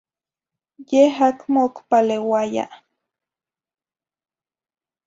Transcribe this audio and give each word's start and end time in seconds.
Yeh 0.89 1.09
acmo 1.27 1.59
ocpaleuaya. 1.67 2.65